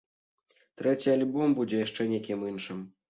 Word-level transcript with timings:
Трэці 0.81 1.13
альбом 1.17 1.53
будзе 1.59 1.83
яшчэ 1.85 2.09
нейкім 2.15 2.39
іншым. 2.55 2.81